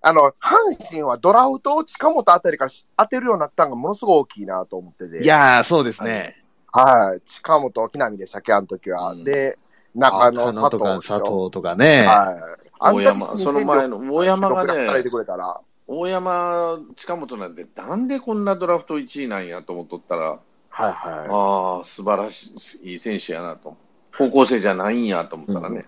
[0.06, 5.24] あの、阪神はドラフトを近本あたりから当てるようになったのがものすごい大きいなと思ってて。
[5.24, 6.43] いやー、そうですね。
[6.74, 7.22] はい。
[7.22, 9.12] 近本、木浪でしたっけ、あの時は。
[9.12, 9.60] うんで、
[9.94, 11.20] 中野、中野とか佐藤。
[11.20, 12.06] 佐藤とかね。
[12.08, 12.60] は
[12.92, 12.96] い。
[12.96, 15.62] 大山、その前の、大山が働いねて、くれたら。
[15.88, 23.78] 大山、近本なんて、なんでこんなドラフト1位なんやと思っとったら、はいはああ、素晴らしい、いい選手やなと。
[24.18, 25.82] 高校生じゃないんやと思ったらね。
[25.82, 25.84] い。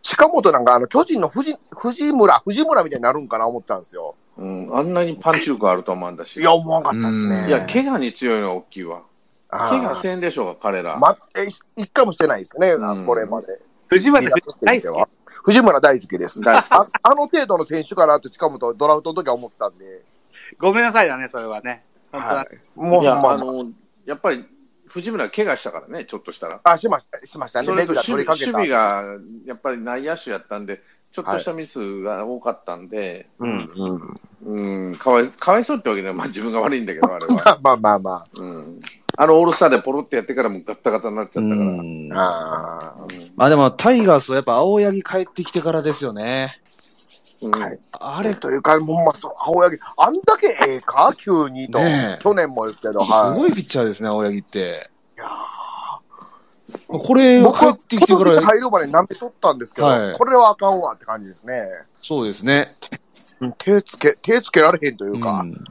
[0.00, 4.14] 近本なんか、あの、巨人の藤藤村、藤村みたいになるんかな思ったんですよ。
[4.38, 6.40] うん、あんなにパンチ力あると思うんだし。
[6.40, 7.36] いや、思わんかったですね。
[7.40, 9.02] うんいや、怪我に強いのは大きいわ。
[9.50, 10.96] 怪我せんでしょうが、彼ら。
[10.98, 13.60] ま、え、一回もしてないですね、うんこれまで。
[13.88, 14.30] 藤村
[14.62, 15.08] 大好は
[15.44, 16.40] 藤村大好きです。
[16.40, 20.02] 大好きあ あの程度の選手かなと近本ドラフトの時は思ったんで。
[20.50, 20.56] き。
[20.58, 21.84] ごめんなさいだね、それはね。
[22.12, 22.48] 本当だはい。
[22.76, 23.66] もう、いや、まああの、
[24.04, 24.44] やっぱり、
[24.86, 26.60] 藤村怪我したからね、ちょっっとしたら。
[26.62, 27.66] あ、しました、しましたね。
[27.66, 28.58] それとレギュラー取守備りかけた。
[28.58, 30.82] 守備が、やっぱり内野手やったんで、
[31.12, 34.20] ちょっとしたミスが多かったんで、うん、うん。
[34.42, 37.48] うん、かわい、かわいそうってわけでは、まあ自分が悪いんだけど、あれまは。
[37.50, 38.80] あ まあまあまうん。
[39.16, 41.50] あのオールスターでポロってやってからもガッタガタになっちゃったから。
[41.50, 42.94] うんあ。
[42.98, 46.60] あうんまあでも、タイガースはやっぱ青柳帰ってきてからですよね。
[47.42, 47.58] うんあ。
[47.58, 47.78] はい。
[47.92, 51.78] あれ、というか、ほんまそう、青柳、あんだけええか急にと。
[52.20, 53.38] 去年もですけど、すはい。
[53.38, 54.90] ごいピッチャーですね、青柳って。
[55.16, 55.26] いや
[56.86, 61.62] これ帰ってきてから、入るまで舐めとったんですけど、はいこれはあかんわって感じですね。
[62.00, 62.66] そうですね。
[63.40, 65.40] うん手つけ、手つけられへんというか。
[65.40, 65.64] うん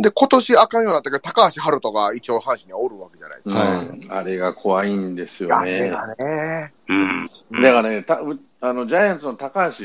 [0.00, 3.56] で、今年あかんようになったけど、高橋遥人が一応阪神にはおるわけじゃないですか。
[3.56, 5.90] はいうんあれが怖いんですよあれね。
[5.90, 6.72] がね。
[6.88, 7.26] うん。
[7.62, 9.84] だからね、たうあのジャイアンツの高橋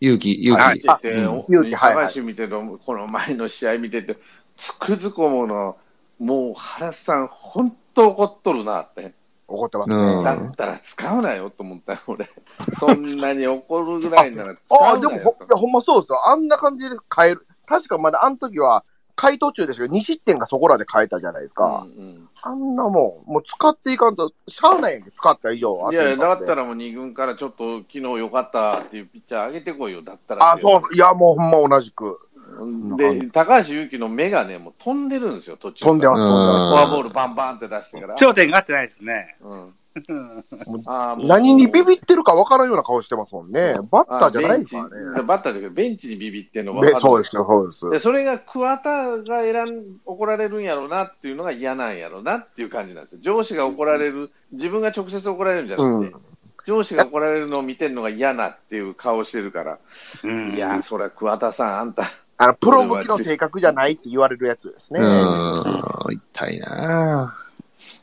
[0.00, 0.88] 勇気、勇はい気。
[0.88, 2.50] 見てて、勇気高橋見てる、
[2.84, 4.18] この前の試合見てて、
[4.56, 5.74] つくづく思うのは、
[6.18, 9.12] もう原さん、本当怒っとるなって。
[9.54, 9.96] お怒ってますね。
[9.96, 12.28] うんだったら使うなよと思ったよ、俺。
[12.78, 16.28] そんなに怒るぐらいなら使ああ、でもほ、いや、ほんまそうですよ。
[16.28, 17.46] あんな感じで変える。
[17.66, 18.84] 確かまだあの時は、
[19.16, 21.62] 回途中ですけど、2失点がそこらで変えたじゃないですと。
[21.62, 21.86] か。
[21.86, 25.90] うんうんあんなもん、もう使っていかんと、しゃあないやんけ、使った以上は。
[25.90, 26.56] いやいや、だったら。
[26.56, 30.52] らもう2軍からちょっと昨日良かったっていうピッチャー上げてこいよ、だったら。
[30.52, 30.94] あ、そう。
[30.94, 32.20] いや、もうほんま同じく。
[32.62, 35.84] うんで、高橋優貴の目がね、もう飛んでるんですよ、途中。
[35.84, 38.14] 飛んでます、うん飛んでますフォアボールバンバンって出してから。
[38.14, 39.36] 頂点が合ってないですね。
[39.42, 39.74] うん
[40.08, 40.44] うん
[40.86, 43.74] あ何にビビってるか分からんような顔してますもんね。
[43.92, 45.22] バッターじゃないですからね。
[45.22, 47.90] バッターだけど、ベンチにビビってんのがそうですよ、そうです。
[47.90, 53.20] で、それが桑田が選ん、怒られるんやろうなっていうのが嫌なんやろうなっていう感じなんですよ。
[53.22, 56.22] 上司が怒られる、自分が直接怒られるんじゃなくて、うん
[56.66, 59.78] 上司が怒られるのを見てるのが嫌なっていう顔してるから、
[60.24, 62.04] うんいやー、それは桑田さん、あんた、
[62.36, 65.00] あの、プロ向きの性格じゃないって言われるやつですね。
[65.00, 66.14] うん。
[66.32, 67.34] 痛いな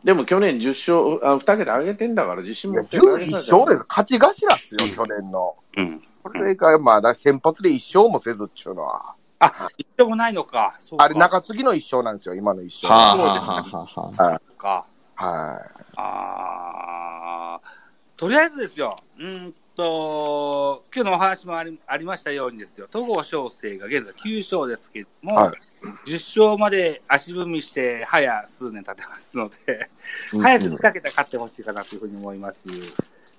[0.03, 3.85] でも去年10勝、あ2桁上げてんだから自信いや持って投げ11たじゃん勝です。
[3.87, 5.55] 勝ち頭っすよ、去年の。
[5.77, 6.01] うん。
[6.23, 9.15] これが、まあ、先発で1勝もせずっていうのは。
[9.39, 10.75] あ、一勝もないのか。
[10.79, 11.05] そうか。
[11.05, 12.87] あれ、中継ぎの1勝なんですよ、今の1勝。
[12.87, 14.85] はあ、はあはあはあはあ、か。
[15.15, 15.83] はい。
[15.97, 17.71] あー
[18.17, 18.95] とりあえずですよ。
[19.17, 22.87] うーんと、今日のお話もありありましたようにですよ。
[22.91, 25.53] 戸郷翔征が現在9勝ですけども、はい
[26.05, 29.89] 10勝まで足踏みして、早数年経ってますので、
[30.39, 32.59] 早く2桁勝ってほしいかなというふうに思います。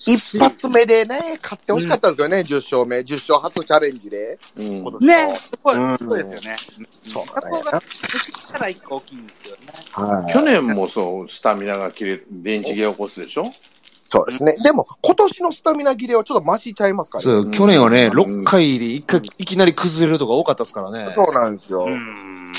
[0.00, 2.98] 一発目でね、勝ってほしかったんですよね、10勝目。
[2.98, 4.40] 10勝初チャレンジで。
[4.56, 6.56] うん今年ね、すごい、うんすごいですよね。
[7.04, 9.62] そうそこが、できたら一個大きいんですよね。
[9.92, 10.32] はい。
[10.32, 13.44] 去年もそう、スタミナが切れ、電池切れ起こすでしょ？
[14.12, 14.58] そうですね。
[14.62, 17.30] でも、今年のスタミナ切れはちょっと増しちゃいますからね。
[17.44, 21.10] そう、去年はね、うん6回で一回いきなり崩れるとか多かったですからね。
[21.14, 21.86] そうなんですよ。
[21.88, 22.52] うん。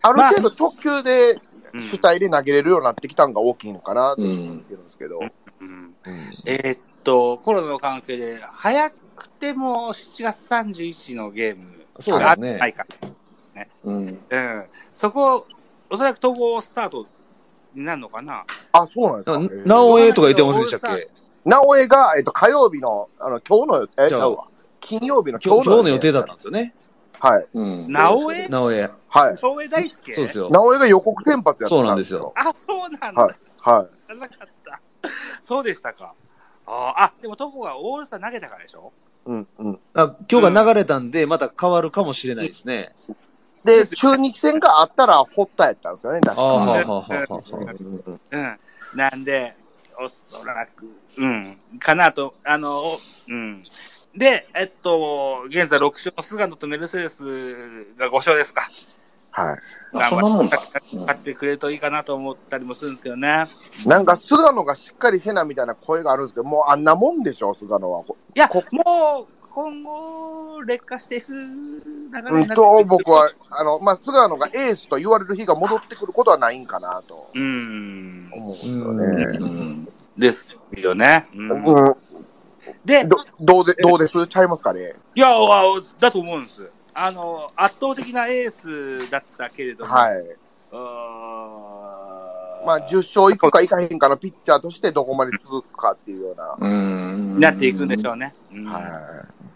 [0.00, 1.38] ある程度直球で
[1.74, 5.20] うん主体で投げれるようになってきたのが大きいのかなと思ってるんですけど。
[6.46, 12.86] えーっと、コロナの関係で、早くても7月31日のゲームそうですねがないか。
[13.84, 14.18] うん。
[14.30, 14.64] うん。
[14.90, 15.46] そこ、
[15.90, 17.06] おそらく統合スタート
[17.74, 18.44] になるのかな？
[18.72, 19.68] あ、そうなんですか？
[19.68, 21.08] なおえとか言ってませんでしたっけ？
[21.44, 24.44] 直江が、えっと、火曜日の、あの、今日の、え、ちゃうわ
[24.80, 26.74] 金曜日の今日の予定だだったんですよね。
[27.18, 27.46] はい。
[27.54, 27.92] うん。
[27.92, 28.48] なおえ？
[28.48, 28.90] なおえ。
[29.08, 29.36] はい。
[29.36, 30.12] 東映大輔？
[30.12, 30.48] そうですよ。
[30.50, 32.32] 直江が予告先発やったそうなんですよ。
[32.36, 33.22] あ、そうなんだ。
[33.22, 34.80] はいは知らなかった。
[35.46, 36.14] そうでしたか。
[36.66, 38.92] あーあ、でもトコがオールスター投げたからでしょ？
[39.26, 39.30] い。
[39.30, 39.80] うん、うん。
[39.94, 42.92] あ今日が流れたんで、また変わるかもしれないですね。
[43.64, 47.42] で、中日戦があったら、ホッタやったんですよね、確かはあ、はあ、はあ、は
[47.78, 48.58] うんうん。
[48.94, 49.54] なんで、
[50.00, 52.98] おそらく、うん、かなと、あの、
[53.28, 53.62] うん。
[54.16, 57.22] で、えっと、現在6勝の菅野とメルセデス
[57.96, 58.68] が5勝ですか。
[59.30, 59.58] はい。
[59.94, 63.46] あそんなもんか勝ってくれるといいかなと思ったりもするんですけどね。
[63.86, 68.02] なんか、菅野がしっかりせなみたいな声があるんですけど、もうあんなもんでしょ、菅野は。
[68.02, 71.40] いや、こもう、今後、劣化していく流
[72.12, 78.30] れになってうんと、僕は、あの、まあ、菅野がエースと言われる日が戻ってくることはないんかなとうん。
[78.32, 79.38] 思うんですよね。
[79.40, 79.88] うん。
[80.16, 81.28] ですよね。
[81.34, 81.94] うんうん。
[82.84, 84.26] で、ど、どうで、どうです？
[84.26, 84.94] ちゃいますかね？
[85.14, 85.62] いや、あ
[86.00, 86.70] だと思うんです。
[86.94, 90.18] あの、圧倒的なエースだったけれども、はい。
[90.18, 90.78] うー
[92.64, 96.56] んまあ、10勝いくかいかへんかのピッチャーとしてどこまで続くかっていうような。
[96.58, 97.38] うん。
[97.40, 98.34] なっていくんでしょうね。
[98.52, 98.80] うんは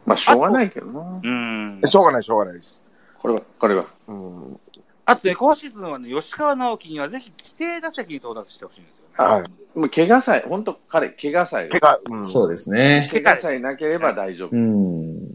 [0.06, 1.20] まあ、しょうがないけどな。
[1.22, 1.88] うんい。
[1.88, 2.82] しょうがない、しょうがないです。
[3.18, 3.86] これは、これは。
[4.06, 4.60] うん。
[5.04, 9.34] あとね、今シーズンはね、吉川直樹にはぜひ規定打席に到達してほしいんですよね。
[9.34, 9.78] はい。
[9.78, 12.24] もう怪我さえ、本当彼、怪我さえ、怪我、うん。
[12.24, 13.10] そうですね。
[13.12, 14.58] 怪我さえなければ大丈夫う。
[14.58, 15.34] ん。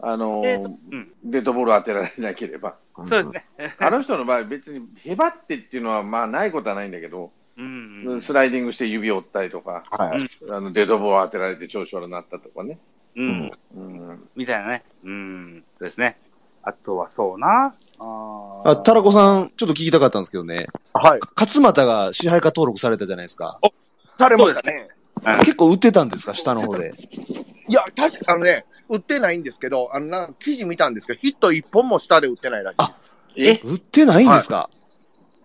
[0.00, 1.12] あのでー、うん。
[1.24, 2.76] デッドボール当てられなければ。
[2.96, 3.30] うんそうです。
[3.30, 3.46] ね。
[3.78, 8.20] あの人の場合、別にへばってっていうのは、まあ、ないことはないんだけど、うん。
[8.20, 10.28] スライディングして指を折ったりとか、はい。
[10.50, 12.78] あのデッドボール当てられて調子悪くなったとかね。
[13.18, 13.50] うん。
[13.76, 13.80] う
[14.12, 14.28] ん。
[14.36, 14.84] みたいなね。
[15.04, 15.64] うん。
[15.78, 16.18] そうですね。
[16.62, 17.74] あとはそうな。
[17.98, 20.68] あーあ、タラコさん、ちょっと聞きたかったんですけどね。
[20.94, 21.20] はい。
[21.36, 23.60] 勝俣が支配下登録されたじゃないですか。
[24.18, 24.60] されそうで。
[24.60, 24.88] すね。
[25.40, 26.34] 結構売ってたんですか？
[26.34, 26.92] 下の方で。
[27.68, 33.16] いや、確かあのね、売ってないんですけど、あの、な記事見たんですけど、ヒット一本も下で売ってないらしいです。
[33.36, 34.70] え売ってないんですか、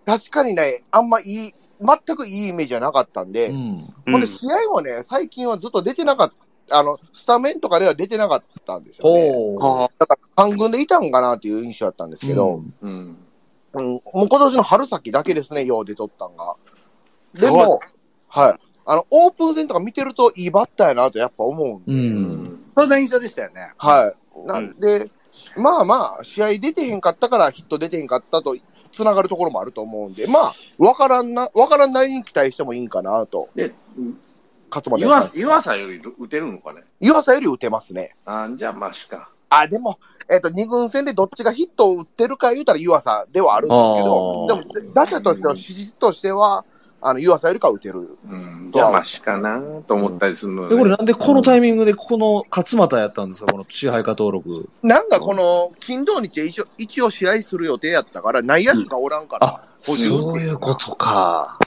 [0.06, 3.94] 確かにね、あんまいい、全くいいイメージじゃなかったんで、うん。
[4.06, 6.34] ほんで、試合もね、最近はずっと出てなかった、
[6.70, 9.32] あの、スタメンとかでは出てなかったんですよね。
[9.32, 13.16] ほだから、半軍でいたんかなっていう印象だったんですけど、うん。
[13.74, 16.56] うん、もう今年の春先だけですね、よう出とったんが。
[17.34, 17.80] でも、
[18.28, 18.54] はい。
[18.86, 21.82] あの、オープン戦とか見てるといいバッターやなとやっぱ思うんう。
[21.86, 23.72] で、うんそんな印象でしたよね。
[23.78, 24.12] は
[24.44, 24.46] い。
[24.46, 25.10] なんで、
[25.56, 28.56] まあまあ、試合出てへんかったからヒット出てへんかったと
[28.92, 33.48] 繋がるところもあると思うんで、まあ、わからんな、わからんなりに期待してもいいんかなと。
[33.54, 33.74] で、
[34.70, 36.82] 勝俣湯浅湯浅より打てるのかね？
[37.00, 38.16] 湯浅より打てますね。
[38.24, 39.30] あじゃあ、マシか。
[39.50, 39.98] あ、でも、
[40.28, 46.64] えっ、と、二軍戦でどっちがヒットを打ってるか言うたら湯浅ではあるんですけど、あでも、打者としての資質としては、
[47.00, 48.18] あの、湯浅よりか打てる。
[48.26, 53.52] うん、じゃあ、マシかなと思ったりするので、ねこれなんでこのタイミングでこの勝俣やったんですか？
[53.52, 54.70] この支配下登録。
[54.82, 61.58] なんかこの、金土日一応、一応試合する予定やったから、内野手がおらんから、あ、補充そういうことか。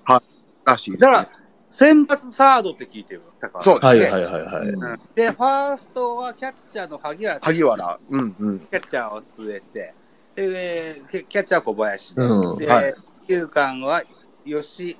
[0.65, 1.29] らしいですね、だから、
[1.69, 3.21] 先発サードって聞いてる。
[3.41, 3.63] だから。
[3.63, 4.11] そうですね。
[4.11, 4.67] はいはいはいはい。
[4.69, 7.39] うんで、ファーストはキャッチャーの萩原。
[7.41, 7.99] 萩原。
[8.09, 8.59] うんうん。
[8.59, 9.93] キャッチャーを据えて、
[10.35, 12.93] で、キャキャッチャーは小林で、うんで、はい
[13.27, 14.01] 9冠は
[14.45, 14.97] 吉、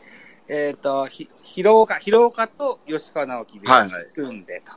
[0.49, 4.73] えっ、と、ひ、広岡、広岡と吉川直樹ではいはい組んでと。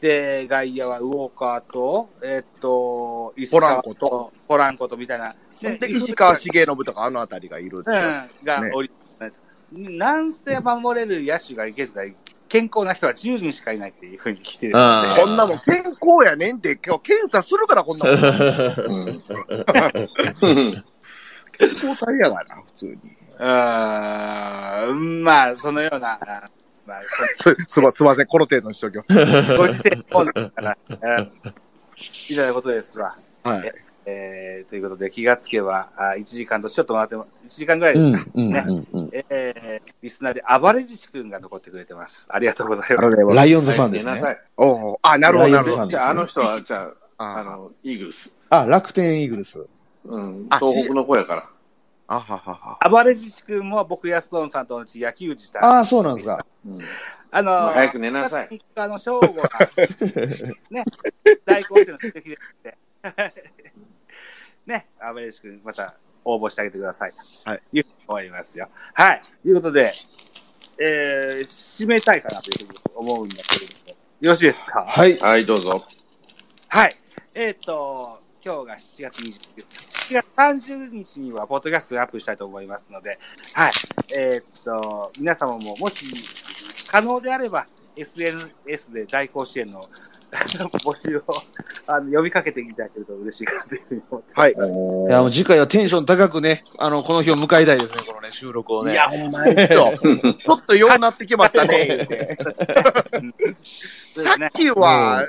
[0.00, 5.34] で、外野は魚川と、えっ、と、石ポラン川コと、ポランコとみたいな。
[5.60, 8.90] で、石川重信とかあのあたりがいるってう、んねがおり、
[9.72, 12.14] なんせ守れる野手が現在、
[12.48, 18.14] 健康な人は10人しかいないっていうふうに来てるので、あこんなもん健康やねんって、今日検査するからこんなもん。
[18.16, 18.18] う
[19.10, 19.24] ん。
[21.52, 22.94] 健康体やがな、普通に。
[23.38, 26.50] うーん、まあ、そのような、あ
[26.86, 27.02] まあ、
[27.34, 29.56] す、すま、すません、この程度にしときます。
[29.56, 31.32] ご時世もんですから、うん、
[32.30, 33.14] みたいなことですわ。
[33.44, 33.72] はい。
[34.10, 38.18] えー、ということで、気がつけば、あ1時間とちょっと回っても、1時間ぐらいですか。
[38.34, 38.64] ね。
[39.30, 42.26] えー、リスナーで、アバレジシ君が残ってくれてます。
[42.28, 43.36] ありがとうございます。
[43.36, 44.38] ライオンズファンですね。
[44.56, 45.86] おおあ、なるほど、なるほど。
[45.86, 48.36] じゃあ、あの人は、じゃあ、ああの、イーグルス。
[48.48, 49.66] あ、楽天イーグルス。
[50.04, 50.46] うん。
[50.50, 51.50] あ東北の子やから。
[52.08, 52.78] あははは。
[52.80, 55.62] アバレジシ君も僕やストーンさんと同じ野球自体。
[55.62, 56.44] ああ、そうなんですか。
[56.66, 56.78] うん。
[57.30, 59.48] あのー、早く寝なさい3日の正午は、
[60.70, 60.84] ね、
[61.46, 62.78] 大好評の素敵ですって。
[64.70, 67.12] ね、アベレシ君、また応募してあげてください。
[67.44, 67.62] はい。
[67.72, 68.68] いうふうに思いますよ。
[68.94, 69.22] はい。
[69.42, 69.92] ということで、
[70.78, 74.84] えー、締めたいかなというふうに思うんだけれども、よろしいですか？
[74.86, 75.18] はい。
[75.18, 75.84] はい、どうぞ。
[76.68, 76.94] はい。
[77.34, 80.14] えっ、と、今日が7月29日。
[80.14, 83.18] 7月30日には、ポッドキャストでアップしたいと思いますので、
[83.54, 83.72] はい。
[84.16, 86.06] えっ、と、皆様も、もし、
[86.90, 89.88] 可能であれば、SNS で大甲子園の
[90.30, 91.22] 募集を
[91.86, 94.32] あの呼びかけていただけると嬉しいかなというふうに思って。
[94.34, 94.52] はい。
[94.52, 94.54] い
[95.12, 98.92] や、もう次回はテンション高くね、あの、この日を迎えたいですね、このね、収録をね。
[98.92, 99.92] いや、ほんまですよ。
[99.98, 102.06] ちょっとようなってきましたね、
[104.14, 104.50] さっ。
[104.52, 105.26] きは、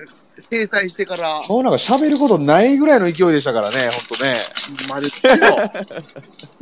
[0.50, 4.36] 制裁してから、そうなんか喋ることないぐらいの勢いでしたからね、ほんとね。
[4.90, 5.34] まですよ。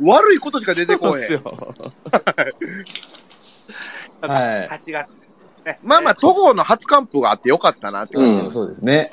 [0.02, 1.08] 悪いことしか出てこ。
[1.08, 1.42] そうですよ。
[4.22, 5.19] はい8月。
[5.64, 8.50] ねまあまあ、戸郷の初完封があってよかったなって感じうんです。
[8.52, 9.10] そうですね。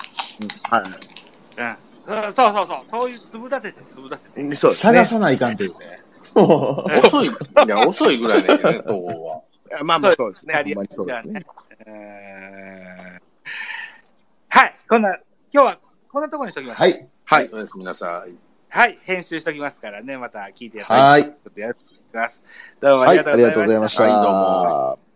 [0.69, 0.81] はい。
[0.81, 1.77] うん。
[2.05, 2.77] そうそうそうそう。
[2.89, 4.55] そういう粒立てて、粒立てて。
[4.55, 5.05] そうですね探。
[5.05, 5.99] さないかんというね。
[6.36, 7.31] 遅い、い
[7.67, 9.41] や、遅いぐらいだけどね、は。
[9.83, 10.53] まあまあ、そうですね。
[10.53, 11.45] やりほんまにそうですね。
[11.86, 11.93] うー
[13.15, 13.21] ん
[14.49, 14.75] はい。
[14.89, 15.10] こんな、
[15.51, 15.77] 今日は
[16.12, 16.81] こんなところにしときます。
[16.81, 16.88] は。
[16.88, 17.07] い。
[17.25, 17.49] はい。
[17.51, 18.31] おやすみなさい。
[18.69, 18.99] はい。
[19.03, 20.17] 編集しときますからね。
[20.17, 21.21] また聞いてやってはい。
[21.55, 22.45] やっていきます。
[22.79, 23.17] どうもあはい。
[23.17, 24.03] りがとうありがとうごございました。
[24.03, 24.21] ざいました。
[24.21, 24.29] はいど
[24.93, 25.07] うも